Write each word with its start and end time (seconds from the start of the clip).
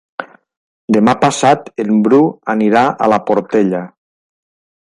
Demà 0.97 1.13
passat 1.25 1.69
en 1.85 1.93
Bru 2.07 2.21
anirà 2.55 2.83
a 2.93 3.11
la 3.13 3.23
Portella. 3.29 3.83